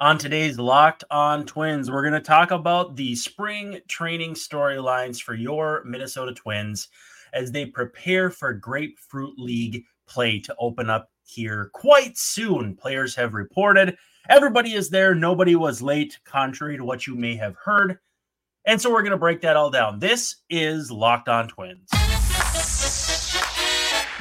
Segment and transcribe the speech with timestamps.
[0.00, 5.34] On today's Locked On Twins, we're going to talk about the spring training storylines for
[5.34, 6.88] your Minnesota Twins
[7.32, 12.74] as they prepare for Grapefruit League play to open up here quite soon.
[12.74, 13.96] Players have reported
[14.28, 17.98] everybody is there, nobody was late, contrary to what you may have heard.
[18.64, 20.00] And so we're going to break that all down.
[20.00, 21.88] This is Locked On Twins.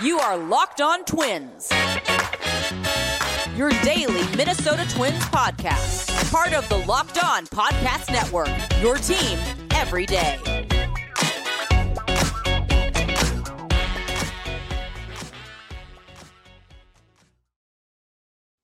[0.01, 1.69] You are Locked On Twins
[3.55, 6.31] your daily Minnesota Twins podcast.
[6.31, 8.49] Part of the Locked On Podcast Network,
[8.81, 9.37] your team
[9.71, 10.39] every day.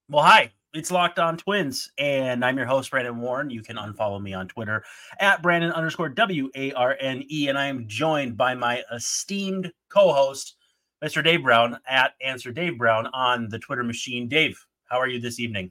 [0.08, 3.48] Well, hi, it's Locked On Twins, and I'm your host, Brandon Warne.
[3.48, 4.82] You can unfollow me on Twitter
[5.20, 9.70] at Brandon underscore W A R N E, and I am joined by my esteemed
[9.88, 10.56] co host,
[11.00, 11.22] Mr.
[11.22, 14.26] Dave Brown at Answer Dave Brown on the Twitter machine.
[14.26, 15.70] Dave, how are you this evening?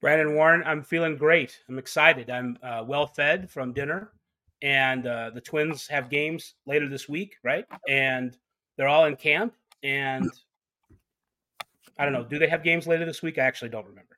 [0.00, 1.58] Brandon Warne, I'm feeling great.
[1.68, 2.30] I'm excited.
[2.30, 4.12] I'm uh, well fed from dinner,
[4.62, 7.64] and uh, the Twins have games later this week, right?
[7.88, 8.36] And
[8.76, 9.54] they're all in camp.
[9.82, 10.30] And
[11.98, 12.24] I don't know.
[12.24, 13.38] Do they have games later this week?
[13.38, 14.16] I actually don't remember.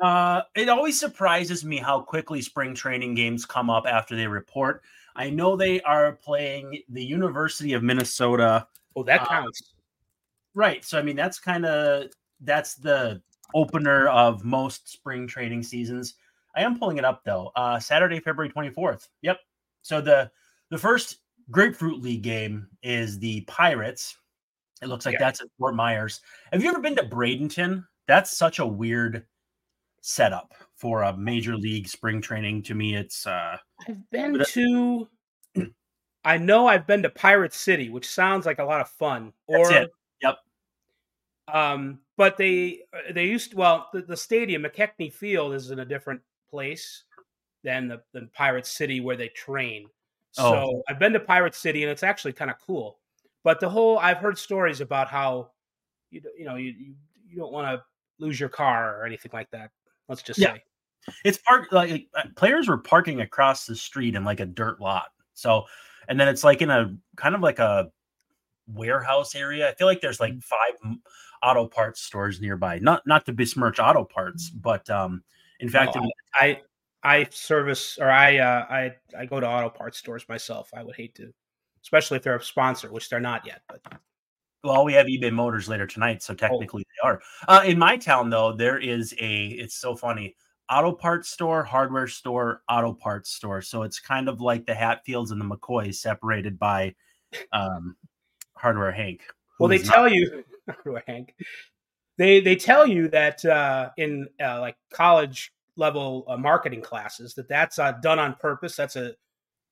[0.00, 4.82] Uh, it always surprises me how quickly spring training games come up after they report.
[5.14, 8.66] I know they are playing the University of Minnesota.
[8.96, 9.62] Oh, that uh, counts.
[9.62, 9.80] Uh,
[10.54, 10.84] right.
[10.84, 13.22] So I mean, that's kind of that's the
[13.54, 16.14] opener of most spring training seasons.
[16.54, 17.50] I am pulling it up though.
[17.56, 19.08] Uh, Saturday, February 24th.
[19.22, 19.38] Yep.
[19.82, 20.30] So the
[20.70, 21.18] the first
[21.50, 24.16] Grapefruit League game is the Pirates.
[24.82, 25.20] It looks like yeah.
[25.20, 26.20] that's at Fort Myers.
[26.52, 27.84] Have you ever been to Bradenton?
[28.08, 29.26] That's such a weird
[30.00, 32.62] setup for a major league spring training.
[32.64, 33.56] To me, it's uh
[33.88, 35.08] I've been to
[36.24, 39.32] I know I've been to Pirate City, which sounds like a lot of fun.
[39.46, 39.90] Or Yep.
[41.48, 45.80] Um, but they uh, they used to, well the, the stadium McKechnie Field is in
[45.80, 47.04] a different place
[47.64, 49.88] than the, the Pirate City where they train.
[50.32, 50.82] So oh.
[50.88, 52.98] I've been to Pirate City and it's actually kind of cool.
[53.44, 55.50] But the whole I've heard stories about how
[56.10, 56.94] you you know you you,
[57.28, 57.82] you don't want to
[58.18, 59.70] lose your car or anything like that.
[60.08, 60.54] Let's just yeah.
[60.54, 60.62] say
[61.24, 65.08] it's park like uh, players were parking across the street in like a dirt lot.
[65.34, 65.64] So
[66.08, 67.90] and then it's like in a kind of like a
[68.66, 69.68] warehouse area.
[69.68, 70.40] I feel like there's like mm-hmm.
[70.40, 70.98] five
[71.42, 72.78] auto parts stores nearby.
[72.78, 74.58] Not not to besmirch auto parts, mm-hmm.
[74.60, 75.22] but um,
[75.60, 76.60] in fact, no, I
[77.02, 80.70] I service or I uh, I I go to auto parts stores myself.
[80.74, 81.32] I would hate to,
[81.82, 83.62] especially if they're a sponsor, which they're not yet.
[83.68, 83.80] But
[84.64, 86.36] well, we have eBay Motors later tonight, so oh.
[86.36, 86.90] technically oh.
[86.90, 87.22] they are.
[87.48, 89.46] Uh, in my town, though, there is a.
[89.46, 90.36] It's so funny.
[90.70, 93.60] Auto parts store, hardware store, auto parts store.
[93.60, 96.94] So it's kind of like the Hatfields and the McCoys separated by
[97.52, 97.96] um,
[98.56, 99.22] Hardware Hank.
[99.58, 100.44] Well, they tell not- you
[101.06, 101.34] Hank.
[102.18, 107.48] They they tell you that uh, in uh, like college level uh, marketing classes that
[107.48, 108.76] that's uh, done on purpose.
[108.76, 109.14] That's a,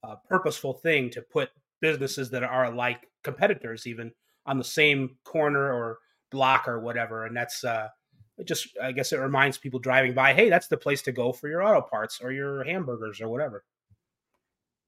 [0.03, 4.11] a, purposeful thing to put businesses that are like competitors even
[4.47, 5.99] on the same corner or
[6.31, 7.27] block or whatever.
[7.27, 7.89] And that's uh,
[8.45, 11.49] just I guess it reminds people driving by, hey, that's the place to go for
[11.49, 13.65] your auto parts or your hamburgers or whatever.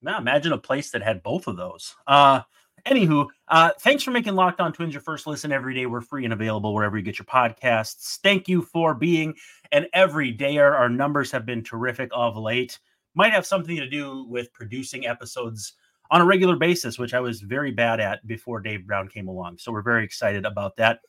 [0.01, 1.95] Now imagine a place that had both of those.
[2.07, 2.41] Uh,
[2.85, 5.85] Anywho, uh, thanks for making Locked On Twins your first listen every day.
[5.85, 8.17] We're free and available wherever you get your podcasts.
[8.17, 9.35] Thank you for being
[9.71, 10.73] an everydayer.
[10.73, 12.77] Our numbers have been terrific of late.
[13.15, 15.73] Might have something to do with producing episodes
[16.11, 19.59] on a regular basis, which I was very bad at before Dave Brown came along.
[19.59, 20.99] So we're very excited about that.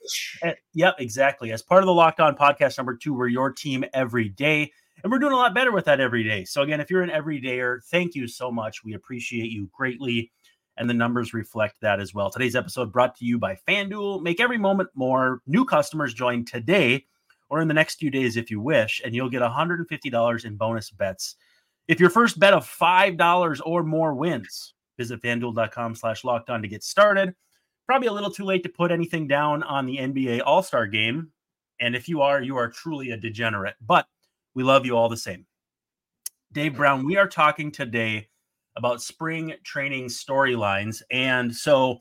[0.43, 1.51] And, yep, exactly.
[1.51, 4.71] As part of the Locked On podcast number two, we're your team every day.
[5.03, 6.45] And we're doing a lot better with that every day.
[6.45, 8.85] So, again, if you're an everydayer, thank you so much.
[8.85, 10.31] We appreciate you greatly
[10.77, 12.31] and the numbers reflect that as well.
[12.31, 14.23] Today's episode brought to you by FanDuel.
[14.23, 15.41] Make every moment more.
[15.47, 17.05] New customers join today
[17.49, 20.91] or in the next few days if you wish, and you'll get $150 in bonus
[20.91, 21.37] bets.
[21.87, 26.69] If your first bet of $5 or more wins, visit fanduel.com slash locked on to
[26.69, 27.35] get started.
[27.87, 31.31] Probably a little too late to put anything down on the NBA All Star game.
[31.81, 34.07] And if you are, you are truly a degenerate, but
[34.55, 35.45] we love you all the same.
[36.53, 38.29] Dave Brown, we are talking today
[38.77, 41.03] about spring training storylines.
[41.11, 41.99] And so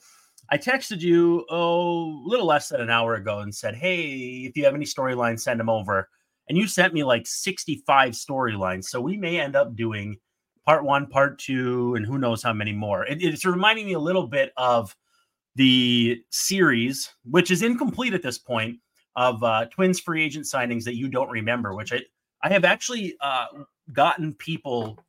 [0.50, 4.58] I texted you oh a little less than an hour ago and said, Hey, if
[4.58, 6.10] you have any storylines, send them over.
[6.50, 8.86] And you sent me like 65 storylines.
[8.86, 10.18] So we may end up doing
[10.66, 13.06] part one, part two, and who knows how many more.
[13.06, 14.96] It, it's reminding me a little bit of
[15.56, 18.80] the series, which is incomplete at this point,
[19.16, 22.02] of uh, Twins free agent signings that you don't remember, which I,
[22.42, 23.46] I have actually uh,
[23.92, 25.00] gotten people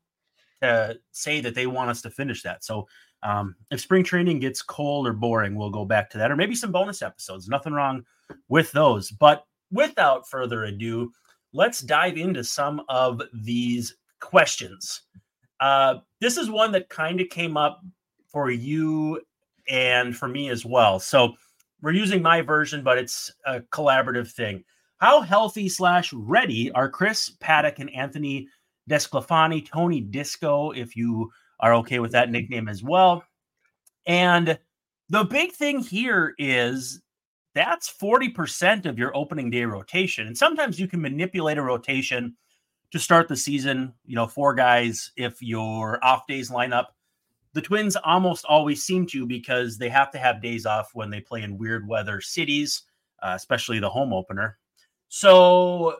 [1.12, 2.64] say that they want us to finish that.
[2.64, 2.86] So
[3.22, 6.54] um, if spring training gets cold or boring, we'll go back to that, or maybe
[6.54, 7.48] some bonus episodes.
[7.48, 8.04] Nothing wrong
[8.48, 9.10] with those.
[9.10, 11.10] But without further ado,
[11.52, 15.02] let's dive into some of these questions.
[15.60, 17.80] Uh, this is one that kind of came up
[18.28, 19.20] for you
[19.68, 21.00] and for me as well.
[21.00, 21.32] So
[21.80, 24.64] we're using my version, but it's a collaborative thing.
[24.98, 28.48] How healthy slash ready are Chris Paddack and Anthony
[28.88, 33.24] Desclafani, Tony Disco, if you are okay with that nickname as well.
[34.06, 34.58] And
[35.08, 37.00] the big thing here is
[37.54, 40.26] that's 40% of your opening day rotation.
[40.26, 42.36] And sometimes you can manipulate a rotation
[42.90, 46.94] to start the season, you know, four guys if your off days line up.
[47.52, 51.20] The Twins almost always seem to because they have to have days off when they
[51.20, 52.82] play in weird weather cities,
[53.22, 54.58] uh, especially the home opener.
[55.08, 55.98] So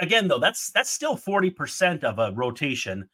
[0.00, 3.08] again, though, that's that's still 40% of a rotation.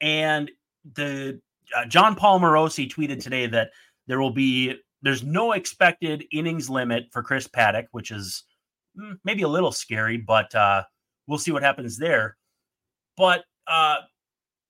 [0.00, 0.50] And
[0.94, 1.40] the
[1.74, 3.70] uh, Jon Paul Morosi tweeted today that
[4.06, 8.44] there will be there's no expected innings limit for Chris Paddack which is
[8.98, 10.82] mm, maybe a little scary, but uh,
[11.26, 12.36] we'll see what happens there.
[13.16, 13.96] But uh,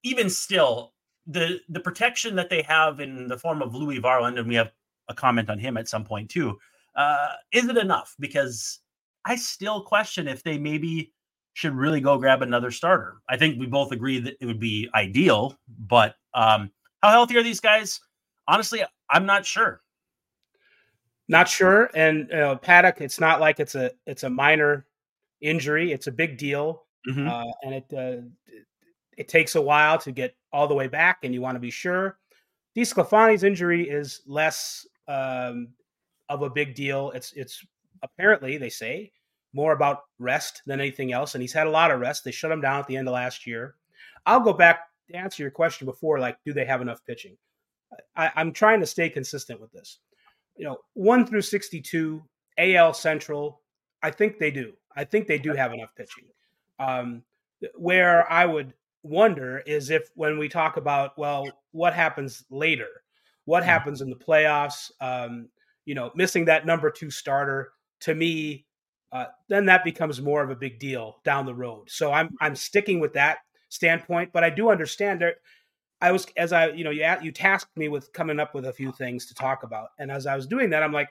[0.05, 0.93] even still,
[1.27, 4.73] the the protection that they have in the form of Louis Varland, and we have
[5.09, 6.59] a comment on him at some point too,
[6.97, 8.15] uh, is it enough?
[8.19, 8.81] Because
[9.25, 11.13] I still question if they maybe
[11.57, 13.17] should really go grab another starter.
[13.31, 15.57] I think we both agree that it would be ideal,
[15.89, 16.71] but um,
[17.03, 17.99] how healthy are these guys?
[18.47, 19.81] Honestly, I'm not sure.
[21.29, 21.91] Not sure.
[21.95, 24.85] And uh, Paddack, it's not like it's a it's a minor
[25.41, 25.93] injury.
[25.93, 27.27] It's a big deal, mm-hmm.
[27.27, 28.27] uh, and it uh,
[29.17, 31.71] it takes a while to get all the way back, and you want to be
[31.71, 32.19] sure.
[32.77, 35.69] DeSclafani's injury is less um,
[36.29, 37.13] of a big deal.
[37.13, 37.65] It's it's
[38.03, 39.11] apparently they say
[39.57, 42.25] more about rest than anything else, and he's had a lot of rest.
[42.25, 43.75] They shut him down at the end of last year.
[44.27, 47.39] I'll go back to answer your question before, like, do they have enough pitching?
[48.15, 50.01] I, I'm trying to stay consistent with this.
[50.57, 52.23] You know, one through sixty-two,
[52.59, 53.63] AL Central.
[54.03, 54.75] I think they do.
[54.95, 56.25] I think they do have enough pitching.
[56.79, 57.23] Um,
[57.75, 62.89] where I would wonder is if when we talk about well, what happens later?
[63.47, 63.71] What mm-hmm.
[63.71, 64.91] happens in the playoffs?
[65.01, 65.49] Um,
[65.87, 68.66] you know, missing that number two starter to me,
[69.17, 71.89] uh, then that becomes more of a big deal down the road.
[71.89, 73.39] So I'm I'm sticking with that
[73.71, 75.37] standpoint, but I do understand that.
[75.99, 78.73] I was as I you know you you tasked me with coming up with a
[78.73, 81.09] few things to talk about, and as I was doing that, I'm like,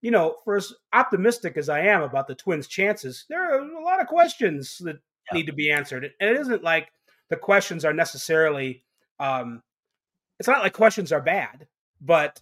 [0.00, 3.84] you know, for as optimistic as I am about the Twins' chances, there are a
[3.84, 4.96] lot of questions that
[5.30, 5.36] yeah.
[5.36, 6.88] need to be answered, and it isn't like
[7.28, 8.84] the questions are necessarily.
[9.20, 9.62] Um,
[10.38, 11.68] it's not like questions are bad,
[12.00, 12.40] but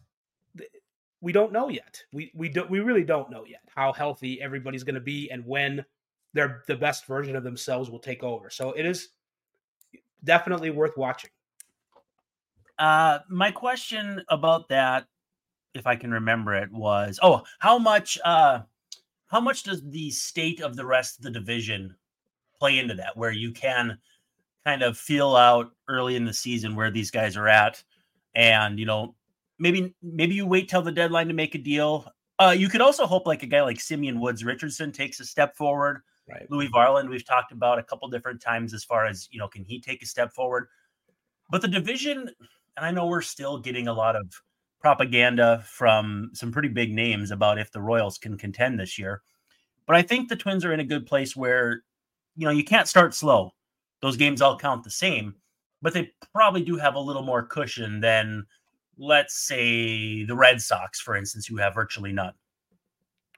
[1.20, 2.02] we don't know yet.
[2.12, 5.44] We we don't we really don't know yet how healthy everybody's going to be and
[5.46, 5.84] when
[6.32, 8.50] their the best version of themselves will take over.
[8.50, 9.08] So it is
[10.24, 11.30] definitely worth watching.
[12.78, 15.06] Uh, my question about that,
[15.74, 18.60] if I can remember it, was oh, how much uh,
[19.26, 21.94] how much does the state of the rest of the division
[22.58, 23.16] play into that?
[23.16, 23.98] Where you can
[24.64, 27.82] kind of feel out early in the season where these guys are at,
[28.34, 29.14] and you know
[29.60, 32.10] maybe maybe you wait till the deadline to make a deal.
[32.38, 35.54] Uh, you could also hope like a guy like Simeon Woods Richardson takes a step
[35.54, 36.00] forward.
[36.28, 36.50] Right.
[36.50, 39.64] Louis Varland, we've talked about a couple different times as far as you know, can
[39.64, 40.68] he take a step forward?
[41.50, 42.30] But the division,
[42.76, 44.26] and I know we're still getting a lot of
[44.80, 49.22] propaganda from some pretty big names about if the Royals can contend this year.
[49.86, 51.82] But I think the Twins are in a good place where,
[52.36, 53.50] you know, you can't start slow.
[54.00, 55.34] Those games all count the same,
[55.82, 58.46] but they probably do have a little more cushion than
[59.00, 62.34] let's say the Red Sox, for instance, who have virtually none.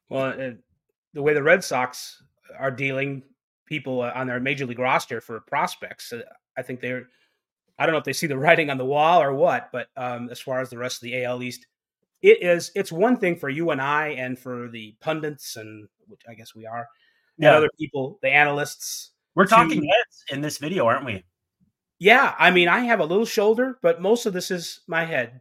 [0.08, 0.50] Well, uh,
[1.14, 2.22] the way the Red Sox
[2.58, 3.22] are dealing
[3.66, 6.22] people uh, on their major league roster for prospects, uh,
[6.58, 7.08] I think they're.
[7.78, 10.28] I don't know if they see the writing on the wall or what, but um,
[10.30, 11.66] as far as the rest of the AL East,
[12.20, 12.72] it is.
[12.74, 16.54] It's one thing for you and I, and for the pundits, and which I guess
[16.54, 16.88] we are,
[17.38, 17.48] yeah.
[17.48, 19.12] and other people, the analysts.
[19.34, 21.24] We're talking heads in this video, aren't we?
[21.98, 25.40] Yeah, I mean, I have a little shoulder, but most of this is my head.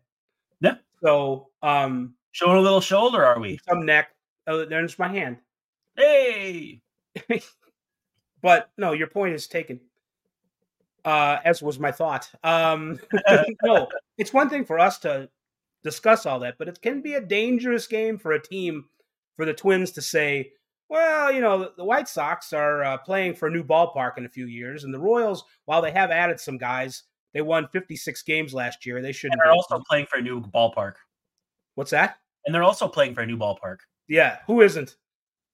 [1.04, 3.60] So, um, showing a little shoulder, are we?
[3.68, 4.10] Some neck.
[4.48, 5.38] Oh, there's my hand.
[5.96, 6.82] Hey.
[8.42, 9.80] but no, your point is taken.
[11.04, 12.30] Uh, as was my thought.
[12.44, 13.00] Um,
[13.64, 15.30] no, it's one thing for us to
[15.84, 18.86] discuss all that, but it can be a dangerous game for a team,
[19.36, 20.52] for the Twins to say,
[20.90, 24.30] well, you know, the White Sox are uh, playing for a new ballpark in a
[24.30, 27.04] few years, and the Royals, while they have added some guys,
[27.34, 29.02] they won 56 games last year.
[29.02, 29.40] They shouldn't.
[29.44, 30.96] They're also playing for a new ballpark.
[31.76, 32.18] What's that?
[32.46, 33.78] And they're also playing for a new ballpark.
[34.08, 34.96] Yeah, who isn't?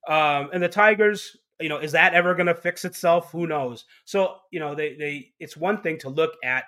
[0.07, 3.31] Um, and the Tigers, you know, is that ever going to fix itself?
[3.31, 3.85] Who knows?
[4.05, 6.65] So, you know, they they it's one thing to look at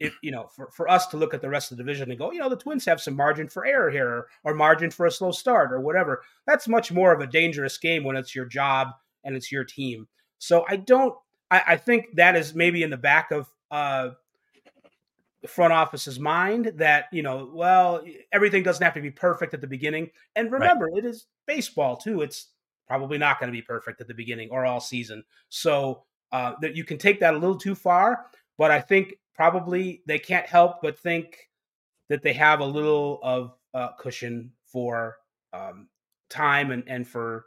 [0.00, 2.18] it, you know, for, for us to look at the rest of the division and
[2.18, 5.06] go, you know, the Twins have some margin for error here or, or margin for
[5.06, 6.22] a slow start or whatever.
[6.46, 8.88] That's much more of a dangerous game when it's your job
[9.22, 10.08] and it's your team.
[10.38, 11.14] So I don't.
[11.50, 14.10] I, I think that is maybe in the back of uh,
[15.42, 19.60] the front office's mind that you know, well, everything doesn't have to be perfect at
[19.60, 20.10] the beginning.
[20.36, 20.98] And remember, right.
[20.98, 22.22] it is baseball too.
[22.22, 22.48] It's
[22.86, 25.24] probably not going to be perfect at the beginning or all season.
[25.48, 28.26] So uh, that you can take that a little too far.
[28.56, 31.48] But I think probably they can't help but think
[32.08, 35.16] that they have a little of uh, cushion for
[35.52, 35.88] um,
[36.28, 37.46] time and, and for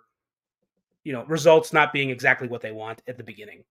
[1.04, 3.64] you know results not being exactly what they want at the beginning.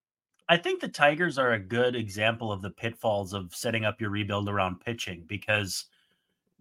[0.49, 4.11] I think the Tigers are a good example of the pitfalls of setting up your
[4.11, 5.87] rebuild around pitching because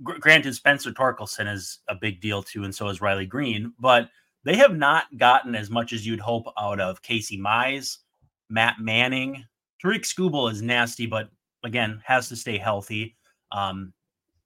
[0.02, 4.10] granted Spencer Torkelson is a big deal too and so is Riley Greene, but
[4.44, 7.98] they have not gotten as much as you'd hope out of Casey Mize,
[8.50, 9.44] Matt Manning.
[9.82, 11.30] Tarik Skubal is nasty, but
[11.64, 13.16] again, has to stay healthy.
[13.52, 13.94] Um,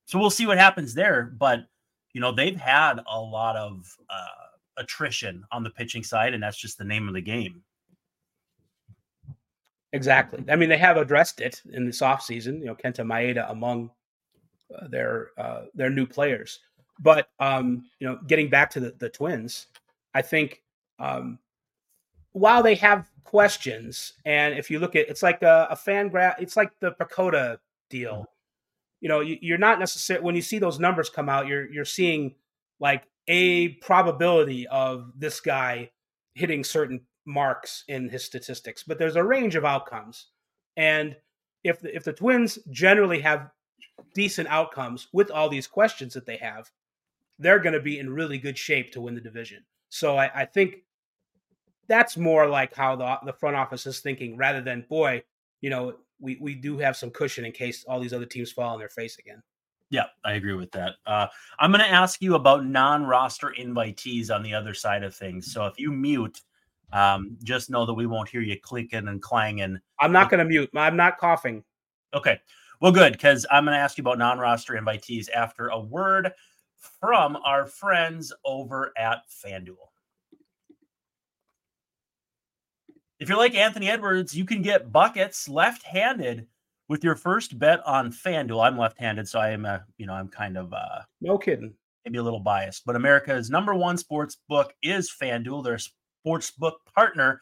[0.06, 1.34] so we'll see what happens there.
[1.38, 1.67] But
[2.13, 6.58] you know, they've had a lot of uh, attrition on the pitching side, and that's
[6.58, 7.62] just the name of the game.
[9.98, 10.46] Exactly.
[10.48, 13.89] I mean, they have addressed it in this offseason, you know, Kenta Maeda among
[14.74, 16.60] uh, their uh, their new players.
[17.00, 19.66] But um, you know, getting back to the, the twins,
[20.13, 20.62] I think
[21.00, 21.39] um,
[22.34, 26.39] while they have questions, and if you look at it's like a, a fan graph,
[26.39, 27.58] it's like the PECOTA
[27.89, 28.13] deal.
[28.13, 28.24] Mm-hmm.
[29.01, 31.86] You know, you, you're not necessarily when you see those numbers come out, you're you're
[31.86, 32.36] seeing
[32.80, 35.89] like a probability of this guy
[36.36, 40.27] hitting certain marks in his statistics, but there's a range of outcomes.
[40.77, 41.15] And
[41.63, 43.51] if the, if the Twins generally have
[44.15, 46.72] decent outcomes with all these questions that they have,
[47.38, 49.63] they're going to be in really good shape to win the division.
[49.89, 50.77] So I, I think
[51.88, 55.24] that's more like how the the front office is thinking, rather than boy,
[55.62, 58.74] you know, we we do have some cushion in case all these other teams fall
[58.74, 59.41] on their face again.
[59.89, 60.96] Yeah, I agree with that.
[61.05, 61.27] Uh,
[61.60, 65.53] I'm going to ask you about non-roster invitees on the other side of things.
[65.53, 66.41] So if you mute,
[66.94, 69.79] um, just know that we won't hear you clicking and clanging.
[70.00, 70.70] I'm not going to mute.
[70.75, 71.63] I'm not coughing.
[72.13, 72.39] Okay.
[72.79, 76.32] Well, good, because I'm going to ask you about non-roster invitees after a word
[77.00, 79.75] from our friends over at FanDuel.
[83.20, 86.46] If you're like Anthony Edwards, you can get buckets left-handed
[86.88, 88.63] with your first bet on FanDuel.
[88.63, 91.74] I'm left-handed, so I am a, you know, I'm kind of uh no kidding.
[92.06, 95.63] Maybe a little biased, but America's number one sports book is FanDuel.
[95.63, 95.79] They're
[96.27, 97.39] a sports book partner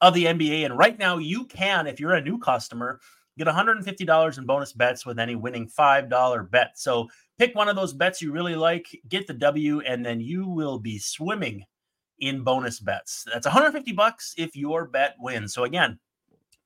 [0.00, 0.64] of the NBA.
[0.64, 3.00] And right now you can, if you're a new customer,
[3.36, 6.78] get $150 in bonus bets with any winning $5 bet.
[6.78, 10.46] So pick one of those bets you really like, get the W, and then you
[10.46, 11.64] will be swimming
[12.20, 13.24] in bonus bets.
[13.32, 15.54] That's 150 bucks if your bet wins.
[15.54, 15.98] So again,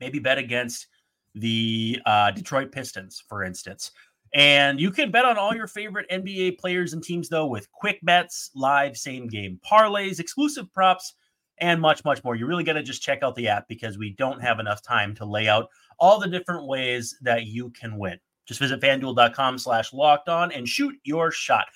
[0.01, 0.87] maybe bet against
[1.35, 3.93] the uh, Detroit Pistons, for instance.
[4.35, 7.99] And you can bet on all your favorite NBA players and teams, though, with quick
[8.03, 11.15] bets, live same game parlays, exclusive props,
[11.59, 12.35] and much, much more.
[12.35, 15.15] You really got to just check out the app because we don't have enough time
[15.17, 15.69] to lay out
[15.99, 18.19] all the different ways that you can win.
[18.47, 21.67] Just visit fanduel.com slash locked on and shoot your shot.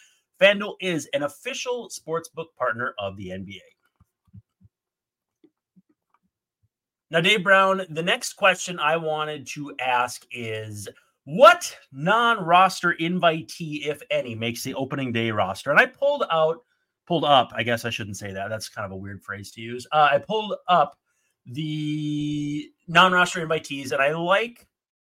[0.40, 3.61] FanDuel is an official sportsbook partner of the NBA.
[7.11, 10.88] Now, Dave Brown, the next question I wanted to ask is
[11.25, 15.71] what non roster invitee, if any, makes the opening day roster?
[15.71, 16.59] And I pulled out,
[17.06, 18.48] pulled up, I guess I shouldn't say that.
[18.48, 19.86] That's kind of a weird phrase to use.
[19.92, 20.98] Uh, I pulled up
[21.46, 24.66] the non roster invitees, and I like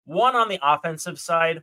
[0.05, 1.63] one on the offensive side.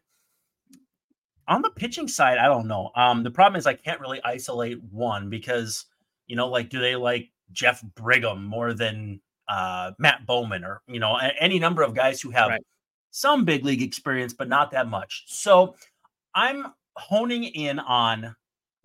[1.47, 2.91] On the pitching side, I don't know.
[2.95, 5.85] Um, the problem is I can't really isolate one because,
[6.27, 9.19] you know, like, do they like Jeff Brigham more than
[9.49, 12.61] uh, Matt Bowman, or you know, any number of guys who have right.
[13.09, 15.23] some big league experience, but not that much.
[15.27, 15.75] So
[16.33, 18.35] I'm honing in on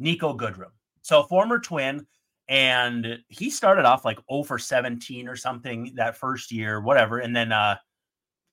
[0.00, 0.72] Niko Goodrum.
[1.06, 2.04] So former twin,
[2.48, 7.18] and he started off like 0 for 17 or something that first year, whatever.
[7.20, 7.76] And then uh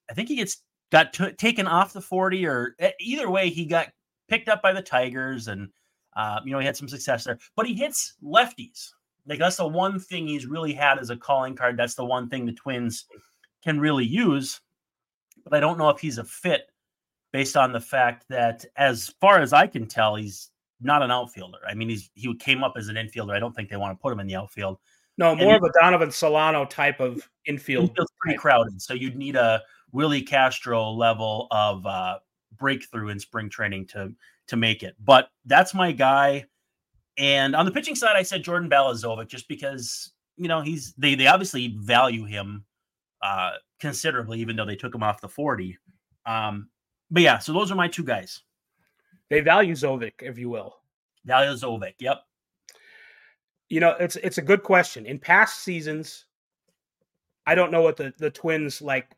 [0.08, 0.58] I think he gets
[0.92, 3.88] got t- taken off the 40 or either way, he got
[4.28, 5.68] picked up by the Tigers and
[6.14, 8.90] uh, you know, he had some success there, but he hits lefties.
[9.26, 11.76] Like that's the one thing he's really had as a calling card.
[11.76, 13.06] That's the one thing the Twins
[13.64, 14.60] can really use.
[15.42, 16.70] But I don't know if he's a fit
[17.32, 20.52] based on the fact that, as far as I can tell, he's
[20.84, 21.58] not an outfielder.
[21.66, 23.34] I mean, he's he came up as an infielder.
[23.34, 24.78] I don't think they want to put him in the outfield.
[25.16, 27.90] No, more and of a Donovan Solano type of infield.
[27.90, 29.62] Infield's pretty crowded, so you'd need a
[29.92, 32.18] Willi Castro level of uh,
[32.56, 34.12] breakthrough in spring training to
[34.48, 34.96] to make it.
[35.02, 36.44] But that's my guy.
[37.16, 41.14] And on the pitching side, I said Jordan Balazovic just because you know he's they
[41.14, 42.64] they obviously value him
[43.22, 45.78] uh considerably, even though they took him off the 40.
[46.26, 46.68] Um,
[47.10, 48.42] but yeah, so those are my two guys.
[49.30, 50.76] They value Zovic, if you will.
[51.24, 52.22] Value Zovic, yep.
[53.68, 55.06] You know, it's it's a good question.
[55.06, 56.26] In past seasons,
[57.46, 59.16] I don't know what the the Twins like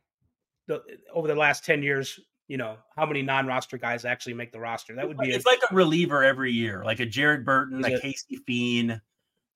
[0.67, 0.83] the
[1.13, 2.21] over the last ten years.
[2.49, 4.95] You know how many non-roster guys actually make the roster?
[4.95, 7.89] That would be it's a, like a reliever every year, like a Jared Burton, a
[7.89, 9.01] it- Casey Fien.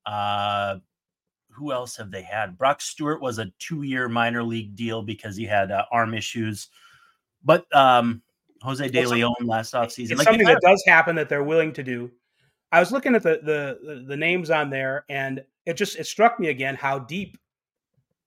[0.04, 0.78] Uh,
[1.50, 2.58] who else have they had?
[2.58, 6.68] Brock Stewart was a two-year minor league deal because he had uh, arm issues,
[7.44, 8.22] but um,
[8.62, 10.10] Jose De Leon last offseason.
[10.10, 12.10] it's Like something that does happen that they're willing to do.
[12.72, 16.38] I was looking at the, the the names on there, and it just it struck
[16.38, 17.36] me again how deep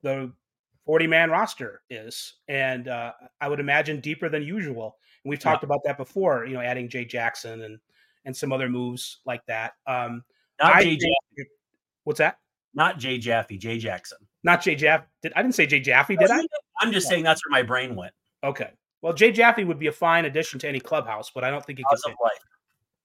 [0.02, 0.32] the
[0.86, 4.98] forty man roster is, and uh, I would imagine deeper than usual.
[5.24, 7.80] And we've talked about that before, you know, adding Jay Jackson and
[8.26, 9.74] and some other moves like that.
[9.88, 10.24] Um,
[10.62, 11.44] not I Jay, think- Ja-
[12.04, 12.40] what's that?
[12.74, 14.18] not Jay Jaffe, Jay Jackson.
[14.44, 15.06] Not Jay Jaffe.
[15.22, 16.16] Did I didn't say Jay Jaffe?
[16.18, 16.42] Did I?
[16.82, 18.14] I'm just saying that's where my brain went.
[18.44, 18.72] Okay.
[19.04, 21.78] Well, Jay Jaffe would be a fine addition to any clubhouse, but I don't think
[21.78, 22.14] he Cause could.
[22.14, 22.40] of life.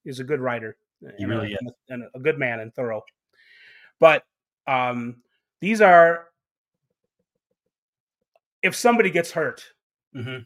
[0.05, 0.77] He's a good writer.
[1.01, 1.59] He and a- really is.
[1.89, 3.03] and a- good man and thorough.
[3.99, 4.23] But
[4.65, 5.21] um,
[5.59, 6.29] these are
[8.63, 9.73] if somebody gets hurt,
[10.15, 10.45] Mhm.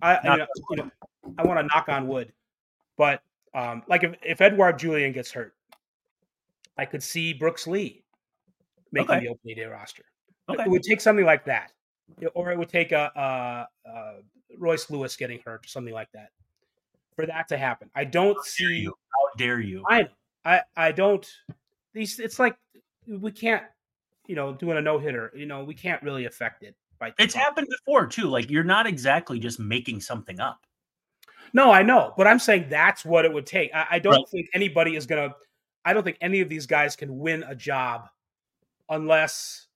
[0.00, 0.90] I you know, you know,
[1.38, 2.32] I want to knock on wood,
[2.96, 3.22] but
[3.54, 5.54] um, like if if Edouard Julien gets hurt,
[6.78, 8.02] I could see Brooks Lee
[8.92, 9.20] making Okay.
[9.26, 10.04] the opening day roster.
[10.48, 10.62] Okay.
[10.62, 11.72] It would take something like that,
[12.34, 14.12] or it would take a, a, a
[14.56, 16.30] Royce Lewis getting hurt, or something like that,
[17.14, 17.90] for that to happen.
[17.94, 18.80] I don't Dare see.
[18.80, 18.94] you?
[19.10, 19.84] How dare you?
[19.88, 20.08] I
[20.44, 21.26] I I don't.
[21.92, 22.56] These it's like
[23.06, 23.62] we can't,
[24.26, 25.32] you know, doing a no hitter.
[25.34, 26.74] You know, we can't really affect it.
[26.98, 28.26] By It's happened before too.
[28.28, 30.60] Like you're not exactly just making something up.
[31.52, 33.70] No, I know, but I'm saying that's what it would take.
[33.74, 34.28] I, I don't Right.
[34.28, 35.34] think anybody is gonna.
[35.84, 38.08] I don't think any of these guys can win a job
[38.90, 39.66] unless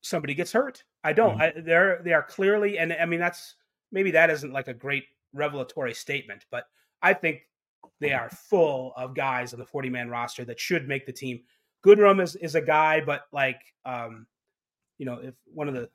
[0.00, 0.82] somebody gets hurt.
[1.04, 1.40] I don't.
[1.40, 3.56] I, they're they are clearly, and I mean that's
[3.90, 6.64] maybe that isn't like a great revelatory statement, but
[7.02, 7.42] I think
[8.00, 11.40] they are full of guys on the 40 man roster that should make the team.
[11.84, 14.26] Goodrum is is a guy, but like um,
[14.98, 15.88] you know, if one of the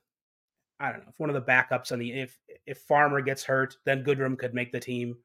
[0.79, 3.77] I don't know, if one of the backups on the if if Farmer gets hurt,
[3.86, 5.17] then Goodrum could make the team.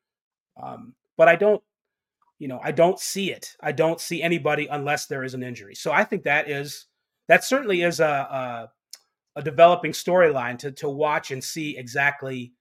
[0.62, 1.62] Um, but I don't,
[2.38, 3.57] you know, I don't see it.
[3.61, 5.74] I don't see anybody unless there is an injury.
[5.74, 6.87] So I think that is
[7.28, 8.70] that certainly is a a,
[9.37, 12.53] a developing storyline to to watch and see exactly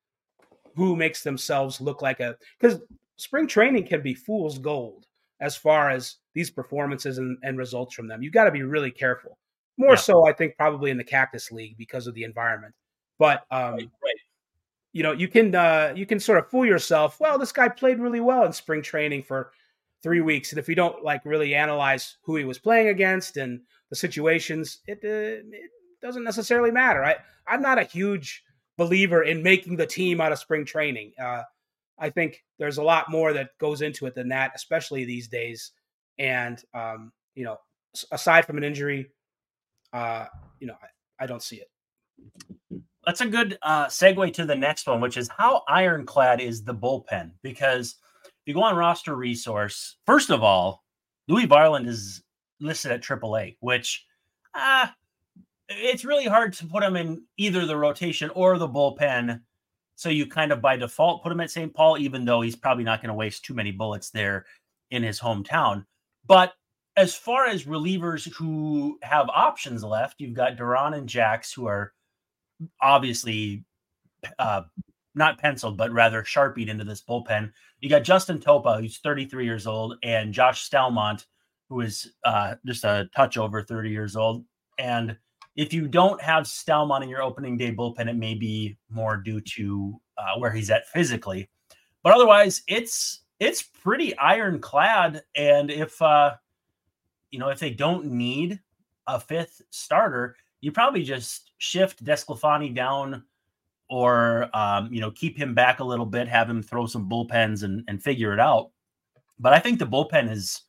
[0.76, 2.80] who makes themselves look like a because
[3.18, 5.06] spring training can be fool's gold
[5.40, 8.22] as far as these performances and, and results from them.
[8.22, 9.38] You've got to be really careful.
[9.78, 9.96] More Yeah.
[9.96, 12.76] so, I think, probably in the Cactus League because of the environment.
[13.18, 13.90] But um, right.
[14.94, 17.20] you know, you can uh, you can sort of fool yourself.
[17.20, 19.52] Well, this guy played really well in spring training for
[20.04, 23.62] three weeks, and if you don't like really analyze who he was playing against and
[23.90, 27.04] the situations, it, uh, it doesn't necessarily matter.
[27.04, 28.44] I I'm not a huge
[28.78, 31.14] believer in making the team out of spring training.
[31.22, 31.44] Uh,
[32.00, 35.72] I think there's a lot more that goes into it than that, especially these days.
[36.18, 37.58] And um, you know,
[38.12, 39.08] aside from an injury,
[39.94, 40.26] uh,
[40.60, 42.82] you know, I, I don't see it.
[43.06, 46.74] That's a good uh, segue to the next one, which is how ironclad is the
[46.74, 47.32] bullpen?
[47.42, 50.84] Because if you go on roster resource, first of all,
[51.28, 52.24] Louis Varland is
[52.60, 54.06] listed at AAA, which
[54.54, 54.88] uh,
[55.78, 59.42] it's really hard to put him in either the rotation or the bullpen.
[59.96, 61.74] So you kind of by default put him at St.
[61.74, 64.46] Paul, even though he's probably not going to waste too many bullets there
[64.90, 65.86] in his hometown.
[66.26, 66.54] But
[66.98, 71.94] as far as relievers who have options left, you've got Duran and Jax, who are
[72.82, 73.66] obviously
[74.40, 74.64] uh,
[75.16, 77.52] not penciled, but rather sharpied into this bullpen.
[77.80, 81.26] You got Justin Topa, who's 33 years old, and Josh Staumont,
[81.70, 84.46] who is uh, just a touch over 30 years old.
[84.78, 85.18] And
[85.56, 89.42] if you don't have Staumont in your opening day bullpen, it may be more due
[89.42, 91.50] to uh, where he's at physically.
[92.04, 95.24] But otherwise, it's it's pretty ironclad.
[95.36, 96.36] And if uh,
[97.32, 98.60] you know if they don't need
[99.08, 103.24] a fifth starter, you probably just shift Desclafani down
[103.90, 107.64] or um, you know keep him back a little bit, have him throw some bullpens
[107.64, 108.72] and, and figure it out.
[109.40, 110.62] But I think the bullpen is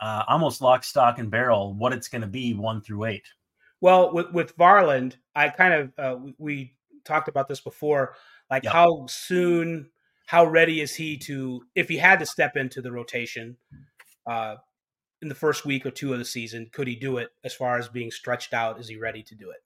[0.00, 3.26] uh, almost lock, stock, and barrel what it's going to be one through eight.
[3.84, 8.14] Well, with with Varland, I kind of uh, we, we talked about this before.
[8.50, 8.72] Like Yep.
[8.72, 9.90] how soon,
[10.24, 13.58] how ready is he to if he had to step into the rotation
[14.26, 14.54] uh,
[15.20, 16.70] in the first week or two of the season?
[16.72, 17.28] Could he do it?
[17.44, 19.60] As far as being stretched out, is he ready to do it?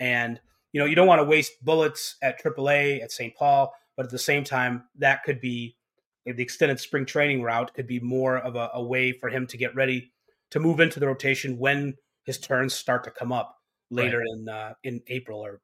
[0.00, 0.40] And
[0.72, 3.34] you know, you don't want to waste bullets at AAA at St.
[3.34, 5.76] Paul, but at the same time, that could be
[6.24, 9.58] the extended spring training route could be more of a, a way for him to
[9.58, 10.10] get ready
[10.52, 13.57] to move into the rotation when his turns start to come up
[13.90, 15.60] later in uh, in April or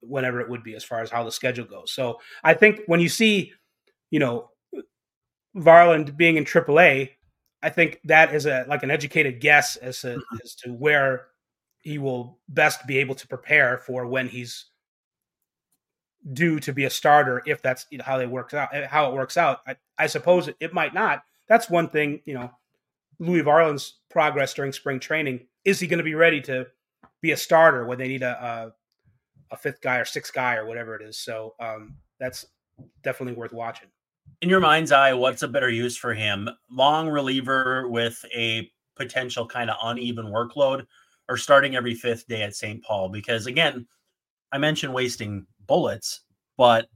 [0.00, 1.92] whenever it would be as far as how the schedule goes.
[1.92, 3.52] So I think when you see,
[4.10, 4.50] you know,
[5.56, 7.10] Varland being in AAA,
[7.62, 11.26] I think that is a like an educated guess as to as to where
[11.80, 14.66] he will best be able to prepare for when he's
[16.32, 19.60] due to be a starter if that's how they works out how it works out.
[19.66, 21.22] I, I suppose it, it, might not.
[21.48, 22.50] That's one thing you know
[23.18, 25.46] louis varland's progress during spring training.
[25.64, 26.66] Is he going to be ready to
[27.20, 28.72] be a starter when they need a,
[29.50, 31.18] a, a fifth guy or sixth guy or whatever it is.
[31.18, 32.46] So um, that's
[33.02, 33.88] definitely worth watching.
[34.42, 36.48] In your mind's eye what's a better use for him?
[36.70, 40.86] Long reliever with a potential kind of uneven workload
[41.28, 43.08] or starting every fifth day at st paul?
[43.08, 43.86] Because again
[44.52, 46.22] i mentioned wasting bullets,
[46.56, 46.88] but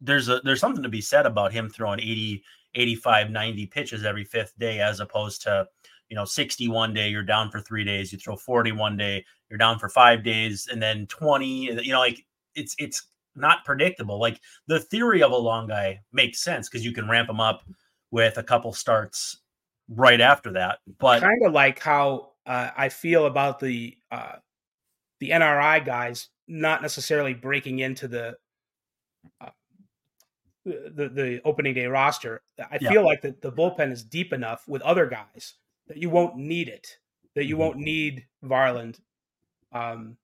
[0.00, 2.42] there's a there's something to be said about him throwing 80
[2.74, 5.66] 85 90 pitches every fifth day as opposed to
[6.08, 9.78] you know 61 day you're down for 3 days you throw 41 day you're down
[9.78, 11.46] for 5 days and then 20
[11.82, 16.42] you know like it's it's not predictable like the theory of a long guy makes
[16.42, 17.62] sense because you can ramp them up
[18.10, 19.38] with a couple starts
[19.88, 24.36] right after that but kind of like how uh, I feel about the uh,
[25.20, 28.36] the NRI guys not necessarily breaking into the
[29.40, 29.50] uh,
[30.64, 32.42] the the opening day roster.
[32.58, 32.90] I yeah.
[32.90, 35.54] feel like the, the bullpen is deep enough with other guys
[35.88, 36.98] that you won't need it.
[37.36, 37.62] That you mm-hmm.
[37.62, 38.98] won't need Varland.
[39.72, 40.16] Um,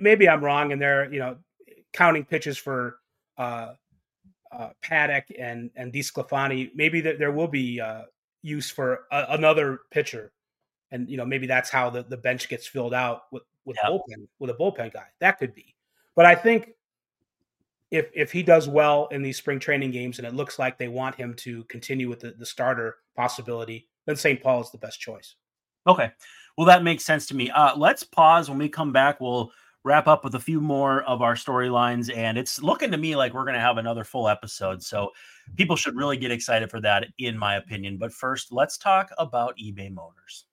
[0.00, 1.36] maybe I'm wrong, and they're you know
[1.92, 2.98] counting pitches for
[3.38, 3.74] uh,
[4.50, 6.70] uh, Paddack and and DeSclafani.
[6.74, 8.02] Maybe there, there will be uh,
[8.42, 10.32] use for a, another pitcher,
[10.90, 13.92] and you know maybe that's how the, the bench gets filled out with with yep.
[13.92, 15.06] bullpen with a bullpen guy.
[15.20, 15.74] That could be.
[16.14, 16.72] But I think
[17.90, 20.88] if if he does well in these spring training games and it looks like they
[20.88, 24.42] want him to continue with the, the starter possibility, then St.
[24.42, 25.36] Paul is the best choice.
[25.86, 26.10] Okay.
[26.56, 27.50] Well, that makes sense to me.
[27.50, 28.48] Uh, let's pause.
[28.48, 29.52] When we come back, we'll
[29.84, 32.14] wrap up with a few more of our storylines.
[32.14, 34.82] And it's looking to me like we're going to have another full episode.
[34.82, 35.10] So
[35.56, 37.96] people should really get excited for that, in my opinion.
[37.96, 40.44] But first, let's talk about eBay Motors.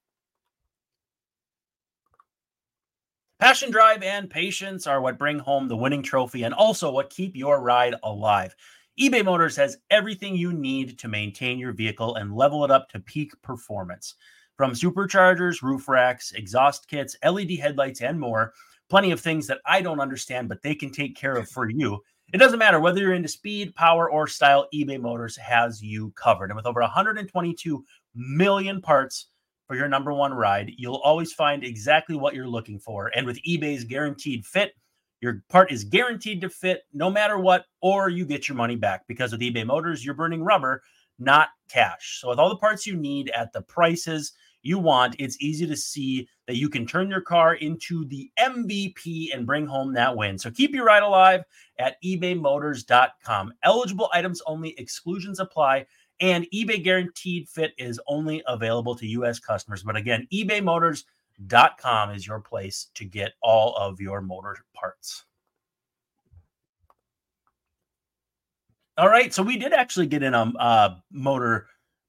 [3.39, 7.35] Passion, drive, and patience are what bring home the winning trophy and also what keep
[7.37, 8.53] your ride alive.
[8.99, 12.99] eBay Motors has everything you need to maintain your vehicle and level it up to
[12.99, 14.15] peak performance.
[14.59, 18.51] From superchargers, roof racks, exhaust kits, LED headlights, and more,
[18.89, 22.03] plenty of things that I don't understand, but they can take care of for you.
[22.33, 26.49] It doesn't matter whether you're into speed, power, or style, eBay Motors has you covered.
[26.49, 29.27] And with over 122 million parts,
[29.65, 30.73] for your number one ride.
[30.77, 33.11] You'll always find exactly what you're looking for.
[33.15, 34.73] And with eBay's guaranteed fit,
[35.21, 39.07] your part is guaranteed to fit no matter what, or you get your money back
[39.07, 40.81] because with eBay Motors, you're burning rubber,
[41.19, 42.19] not cash.
[42.19, 45.75] So, with all the parts you need at the prices you want, it's easy to
[45.75, 50.37] see that you can turn your car into the MVP and bring home that win.
[50.37, 51.43] So, keep your ride alive
[51.77, 53.53] at ebaymotors.com.
[53.63, 55.85] Eligible items only, exclusions apply.
[56.21, 59.39] And eBay Guaranteed Fit is only available to U.S.
[59.39, 59.83] customers.
[59.83, 65.23] But again, ebaymotors.com is your place to get all of your motor parts.
[68.97, 71.67] All right, so we did actually get in a uh, motor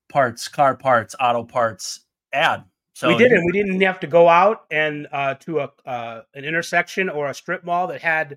[0.09, 2.01] parts, car parts, auto parts
[2.33, 2.65] ad.
[2.95, 6.23] So we did, and we didn't have to go out and uh, to a uh,
[6.35, 8.37] an intersection or a strip mall that had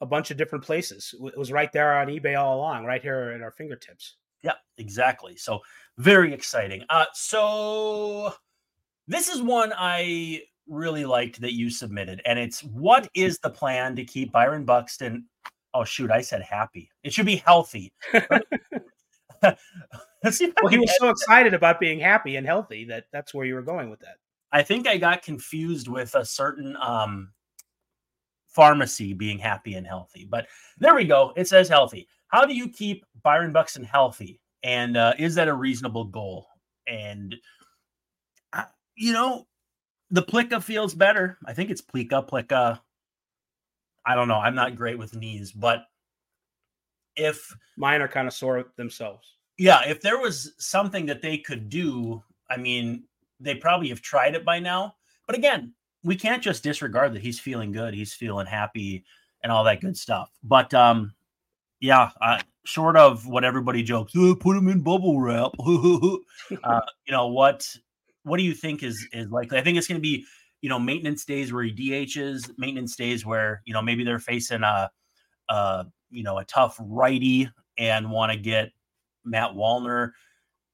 [0.00, 1.14] a bunch of different places.
[1.20, 4.16] It was right there on eBay all along, right here at our fingertips.
[4.42, 5.36] Yeah, exactly.
[5.36, 5.60] So
[5.98, 6.84] very exciting.
[6.90, 8.34] Uh, so
[9.06, 13.94] this is one I really liked that you submitted, and it's what is the plan
[13.96, 15.26] to keep Byron Buxton?
[15.74, 16.90] Oh shoot, I said happy.
[17.04, 17.92] It should be healthy.
[20.62, 23.62] well, he was so excited about being happy and healthy that that's where you were
[23.62, 24.16] going with that.
[24.52, 27.32] I think I got confused with a certain um,
[28.48, 30.46] pharmacy being happy and healthy, but
[30.78, 31.32] there we go.
[31.36, 32.08] It says healthy.
[32.28, 34.40] How do you keep Byron Buxton healthy?
[34.62, 36.46] And uh, is that a reasonable goal?
[36.88, 37.36] And,
[38.52, 38.64] uh,
[38.96, 39.46] you know,
[40.10, 41.38] the Plica feels better.
[41.44, 42.80] I think it's Plica, Plica.
[44.04, 44.38] I don't know.
[44.38, 45.84] I'm not great with knees, but
[47.16, 49.35] if mine are kind of sore themselves.
[49.58, 53.04] Yeah, if there was something that they could do, I mean,
[53.40, 54.96] they probably have tried it by now.
[55.26, 55.72] But again,
[56.04, 59.04] we can't just disregard that he's feeling good, he's feeling happy
[59.42, 60.30] and all that good stuff.
[60.42, 61.12] But um
[61.80, 65.52] yeah, uh, short of what everybody jokes, oh, put him in bubble wrap.
[65.60, 67.68] uh, you know what?
[68.22, 69.58] What do you think is is likely?
[69.58, 70.24] I think it's going to be
[70.62, 74.62] you know maintenance days where he DHs, maintenance days where you know maybe they're facing
[74.62, 74.90] a,
[75.48, 78.72] a you know a tough righty and want to get
[79.26, 80.12] Matt Wallner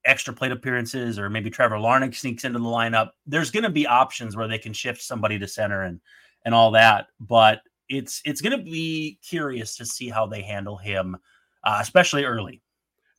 [0.05, 3.11] extra plate appearances, or maybe Trevor Larnach sneaks into the lineup.
[3.27, 6.01] There's going to be options where they can shift somebody to center and
[6.45, 10.77] and all that, but it's it's going to be curious to see how they handle
[10.77, 11.17] him,
[11.65, 12.63] uh, especially early.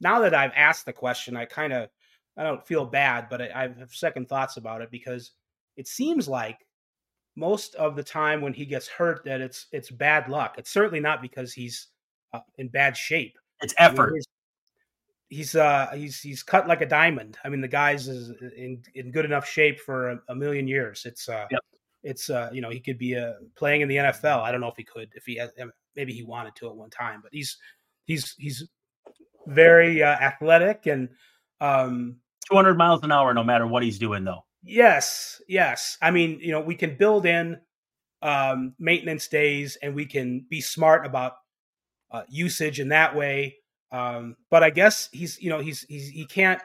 [0.02, 1.90] Now that I've asked the question, I kind of
[2.38, 5.32] I don't feel bad, but I, I have second thoughts about it because
[5.78, 6.58] it seems like
[7.36, 10.56] most of the time when he gets hurt that it's it's bad luck.
[10.58, 11.88] It's certainly not because he's
[12.34, 13.38] uh, in bad shape.
[13.62, 14.10] It's effort.
[14.10, 14.22] I mean,
[15.34, 17.38] he's uh he's he's cut like a diamond.
[17.44, 21.06] I mean, the guy's is in in good enough shape for a, a million years.
[21.06, 21.62] It's uh yep.
[22.04, 24.42] it's uh you know he could be uh playing in the NFL.
[24.42, 25.52] I don't know if he could if he has,
[25.96, 27.58] maybe he wanted to at one time, but he's
[28.06, 28.70] he's he's
[29.48, 31.10] very uh, athletic and
[31.60, 32.18] um
[32.50, 34.46] 200 miles an hour no matter what he's doing though.
[34.64, 35.98] Yes, yes.
[36.02, 37.60] I mean, you know, we can build in
[38.22, 41.34] um maintenance days and we can be smart about
[42.12, 43.58] uh, usage in that way
[43.94, 46.62] um, but I guess he's you know he's he's he can't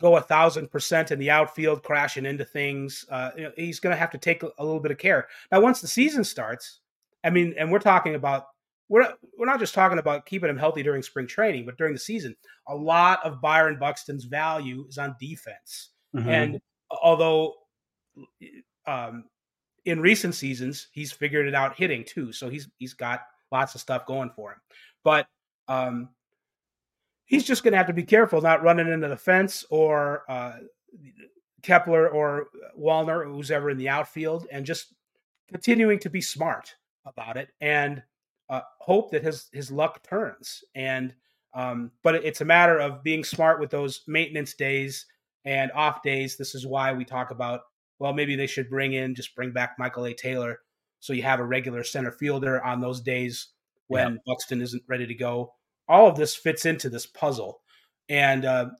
[0.00, 3.04] go a thousand percent in the outfield, crashing into things.
[3.10, 5.26] Uh, you know, he's going to have to take a, a, little bit of care.
[5.50, 6.80] Now, once the season starts,
[7.24, 8.46] I mean, and we're talking about
[8.88, 11.92] we're not, we're not just talking about keeping him healthy during spring training, but during
[11.92, 12.36] the season,
[12.68, 15.90] a lot of Byron Buxton's value is on defense.
[16.14, 16.28] Mm-hmm.
[16.28, 16.60] And
[17.02, 17.54] although
[18.86, 19.24] um,
[19.84, 23.80] in recent seasons he's figured it out hitting too, so he's he's got lots of
[23.80, 24.58] stuff going for him.
[25.02, 25.26] But
[25.68, 26.08] um,
[27.24, 30.52] he's just going to have to be careful not running into the fence or uh,
[31.62, 32.46] Kepler or
[32.78, 34.94] Wallner, who's ever in the outfield, and just
[35.48, 36.74] continuing to be smart
[37.04, 38.02] about it and
[38.48, 40.62] uh, hope that his his luck turns.
[40.74, 41.14] And
[41.54, 45.06] um, but it's a matter of being smart with those maintenance days
[45.44, 46.36] and off days.
[46.36, 47.62] This is why we talk about
[47.98, 50.14] well, maybe they should bring in just bring back Michael A.
[50.14, 50.60] Taylor
[51.00, 53.48] so you have a regular center fielder on those days
[53.88, 54.20] when yep.
[54.26, 55.54] Buxton isn't ready to go.
[55.88, 57.60] All of this fits into this puzzle,
[58.08, 58.70] and uh,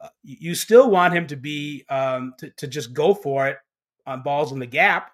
[0.00, 3.58] uh, you still want him to be um, to, to just go for it
[4.06, 5.10] on balls in the gap,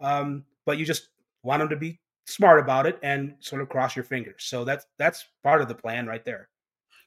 [0.00, 1.08] um, but you just
[1.42, 4.44] want him to be smart about it and sort of cross your fingers.
[4.44, 6.48] So that's that's part of the plan right there.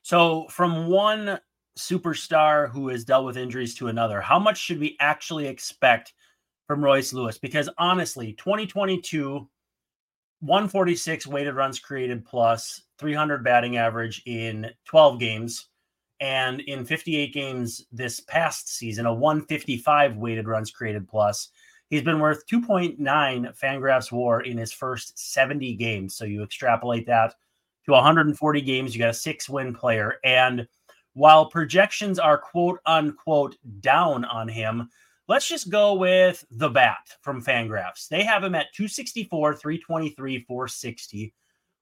[0.02, 1.40] So from one
[1.78, 6.14] superstar who has dealt with injuries to another, how much should we actually expect
[6.68, 7.38] from Royce Lewis?
[7.38, 9.48] Because honestly, 2022
[10.42, 15.68] 146 weighted runs created plus 300 batting average in 12 games.
[16.22, 21.50] And in 58 games this past season, a 155 weighted runs created plus.
[21.90, 23.00] He's been worth 2.9
[23.58, 26.16] Fangraphs WAR in his first 70 games.
[26.16, 27.36] So you extrapolate that
[27.86, 30.18] to 140 games, you got a six win player.
[30.24, 30.68] And
[31.14, 34.90] while projections are quote unquote down on him,
[35.30, 38.08] Let's just go with the bat from Fangraphs.
[38.08, 41.34] They have him at 264, 323, 460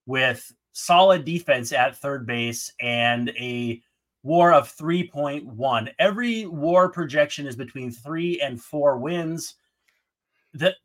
[0.06, 3.82] with solid defense at third base and a
[4.22, 5.90] war of 3.1.
[5.98, 9.56] Every war projection is between three and four wins.
[10.54, 10.76] The,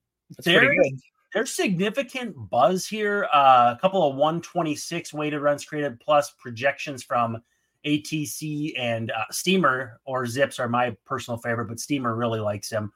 [0.45, 1.03] there's,
[1.35, 3.27] there's significant buzz here.
[3.35, 7.43] Uh, a couple of 126 weighted runs created plus projections from
[7.85, 12.93] ATC and uh, Steamer or Zips are my personal favorite, but Steamer really likes him.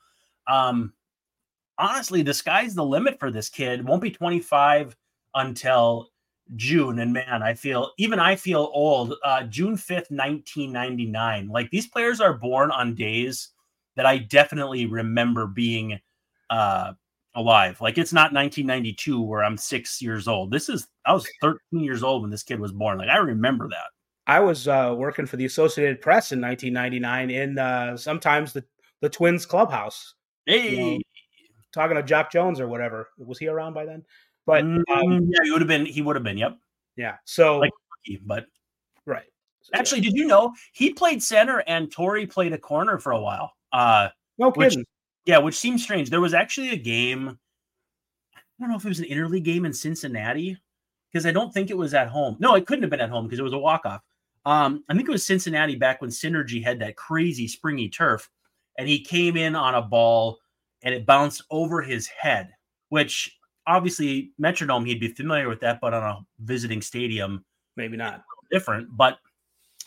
[0.48, 0.92] Um,
[1.78, 3.86] honestly, the sky's the limit for this kid.
[3.86, 4.96] Won't be 25
[5.34, 6.10] until
[6.54, 6.98] June.
[7.00, 9.14] And man, I feel even I feel old.
[9.24, 11.48] Uh, June 5th, 1999.
[11.48, 13.48] Like these players are born on days
[13.96, 15.98] that I definitely remember being
[16.50, 16.92] uh,
[17.34, 17.80] alive.
[17.80, 20.50] Like it's not 1992 where I'm six years old.
[20.50, 22.98] This is I was 13 years old when this kid was born.
[22.98, 23.90] Like I remember that.
[24.26, 28.64] I was uh, working for the Associated Press in 1999 in uh, sometimes the
[29.00, 30.14] the Twins clubhouse.
[30.46, 30.98] Hey, you know,
[31.72, 33.08] talking to Jacque Jones or whatever.
[33.18, 34.04] Was he around by then?
[34.46, 35.86] But um, mm, yeah, he would have been.
[35.86, 36.38] He would have been.
[36.38, 36.56] Yep.
[36.96, 37.16] Yeah.
[37.24, 37.72] So, like,
[38.24, 38.46] but
[39.04, 39.26] right.
[39.62, 40.10] So, Actually, yeah.
[40.10, 43.52] did you know he played center and Torii played a corner for a while?
[43.72, 44.08] Uh,
[44.38, 44.80] no kidding.
[44.80, 44.86] Which,
[45.24, 46.10] yeah, which seems strange.
[46.10, 47.38] There was actually a game.
[48.36, 50.56] I don't know if it was an interleague game in Cincinnati
[51.12, 52.36] because I don't think it was at home.
[52.38, 54.02] No, it couldn't have been at home because it was a walk off.
[54.46, 58.30] Um, I think it was Cincinnati back when Cinergy had that crazy springy turf,
[58.78, 60.38] and he came in on a ball
[60.82, 62.50] and it bounced over his head,
[62.90, 67.44] which obviously Metrodome he'd be familiar with that, but on a visiting stadium,
[67.76, 68.88] maybe not different.
[68.96, 69.18] But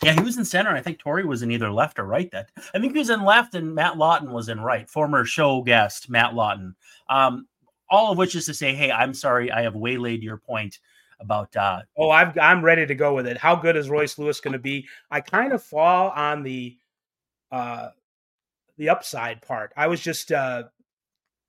[0.02, 0.70] yeah, he was in center.
[0.70, 2.30] I think Torii was in either left or right.
[2.30, 4.88] That I think he was in left, and Matt Lawton was in right.
[4.88, 6.74] Former show guest Matt Lawton.
[7.08, 7.46] Um,
[7.88, 10.78] all of which is to say, hey, I'm sorry, I have waylaid your point
[11.20, 11.54] about.
[11.56, 13.36] Uh, oh, I've, I'm ready to go with it.
[13.36, 14.88] How good is Royce Lewis going to be?
[15.10, 16.76] I kind of fall on the
[17.52, 17.88] uh,
[18.78, 19.72] the upside part.
[19.76, 20.64] I was just uh,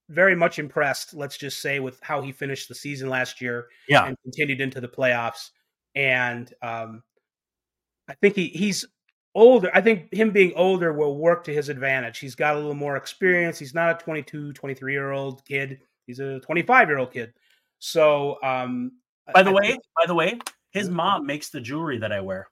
[0.09, 1.13] very much impressed.
[1.13, 4.81] Let's just say with how he finished the season last year, yeah, and continued into
[4.81, 5.49] the playoffs.
[5.95, 7.03] And um,
[8.07, 8.85] I think he he's
[9.33, 9.71] older.
[9.73, 12.19] I think him being older will work to his advantage.
[12.19, 13.57] He's got a little more experience.
[13.57, 15.79] He's not a 22, 23 year old kid.
[16.05, 17.33] He's a 25 year old kid.
[17.79, 18.91] So um,
[19.33, 20.39] by the way, by the way,
[20.71, 22.47] his mom makes the jewelry that I wear.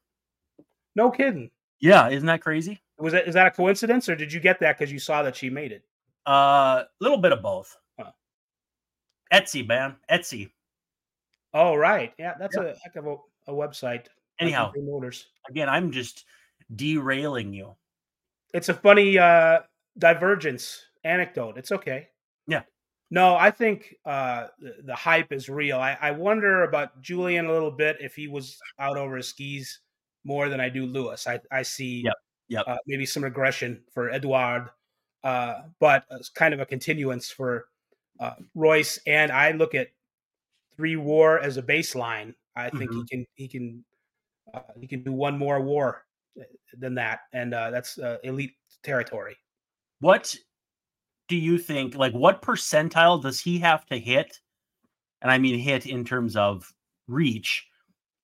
[0.95, 1.51] No kidding.
[1.79, 2.82] Yeah, isn't that crazy?
[2.97, 5.36] Was that is that a coincidence, or did you get that because you saw that
[5.36, 5.84] she made it?
[6.25, 7.77] A uh, little bit of both.
[9.32, 9.95] Etsy, man.
[10.10, 10.49] Etsy.
[11.53, 12.13] Oh, right.
[12.17, 13.15] Yeah, that's a heck of a,
[13.47, 14.05] a website.
[14.39, 15.27] Anyhow, Motors.
[15.49, 16.25] Again, I'm just
[16.75, 17.75] derailing you.
[18.53, 19.60] It's a funny uh,
[19.97, 21.58] divergence anecdote.
[21.58, 22.08] It's okay.
[22.47, 22.62] Yeah.
[23.12, 25.80] No, I think uh, the, the hype is real.
[25.80, 29.80] I, I wonder about Julien a little bit if he was out over his skis
[30.24, 31.26] more than I do Lewis.
[31.28, 32.13] I, I see Yep.
[32.50, 32.65] Yep.
[32.67, 34.69] Uh, maybe some regression for Edouard,
[35.24, 37.67] uh, but it's kind of a continuance for
[38.19, 39.00] uh, Royce.
[39.06, 39.89] And I look at
[40.76, 42.34] three war as a baseline.
[42.56, 42.95] I think Mhm.
[42.95, 43.86] he can he can
[44.54, 46.06] uh, he can do one more war
[46.39, 46.43] uh,
[46.74, 49.38] than that, and uh, that's uh, elite territory.
[50.00, 50.36] What
[51.30, 51.96] do you think?
[51.96, 54.39] Like, what percentile does he have to hit?
[55.22, 56.74] And I mean, hit in terms of
[57.08, 57.68] reach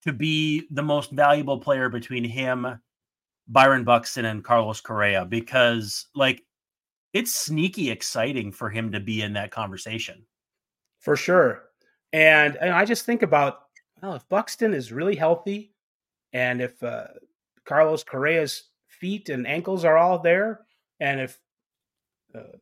[0.04, 2.80] to be the most valuable player between him,
[3.48, 5.26] Byron Buxton, and Carlos Correa?
[5.26, 6.44] Because, like,
[7.13, 10.26] it's sneaky exciting for him to be in that conversation.
[11.00, 11.70] for sure.
[12.13, 13.62] And and I just think about
[14.02, 15.74] well, if Buxton is really healthy,
[16.34, 17.08] and if uh,
[17.65, 20.62] Carlos Correa's feet and ankles are all there,
[21.00, 21.39] and if
[22.36, 22.58] uh,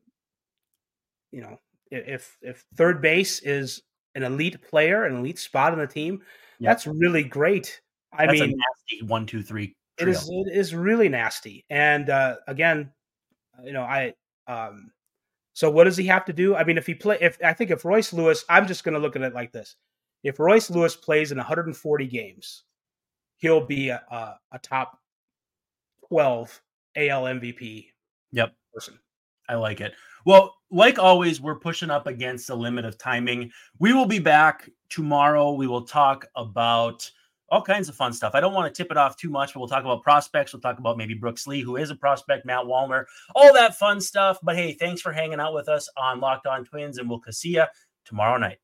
[1.33, 1.59] you know
[1.91, 3.81] if if third base is
[4.15, 6.21] an elite player, an elite spot on the team,
[6.59, 6.69] Yeah.
[6.69, 7.81] that's really great.
[8.13, 9.75] I That's mean, nasty one, two, three.
[9.97, 11.65] it is it is really nasty.
[11.69, 12.91] And uh, again,
[13.63, 14.13] you know, I
[14.47, 14.91] um,
[15.53, 16.55] so what does he have to do?
[16.55, 18.99] I mean, if he play, if I think if Royce Lewis, I'm just going to
[18.99, 19.75] look at it like this:
[20.23, 22.63] if Royce Lewis plays in 140 games,
[23.37, 24.99] he'll be a, a, a top
[26.09, 26.61] 12
[26.95, 27.87] AL MVP
[28.31, 28.53] Yep.
[28.73, 28.99] person.
[29.49, 29.93] I like it.
[30.25, 33.51] Well, like always, we're pushing up against the limit of timing.
[33.79, 35.51] We will be back tomorrow.
[35.51, 37.09] We will talk about
[37.49, 38.33] all kinds of fun stuff.
[38.33, 40.53] I don't want to tip it off too much, but we'll talk about prospects.
[40.53, 43.05] We'll talk about maybe Brooks Lee, who is a prospect, Matt Wallner,
[43.35, 44.39] all that fun stuff.
[44.41, 47.55] But hey, thanks for hanging out with us on Locked On Twins, and we'll see
[47.55, 47.65] you
[48.05, 48.57] tomorrow night.